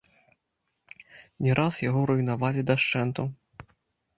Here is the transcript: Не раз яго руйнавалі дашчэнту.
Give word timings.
Не 1.47 1.51
раз 1.59 1.75
яго 1.89 2.01
руйнавалі 2.11 2.61
дашчэнту. 2.73 3.29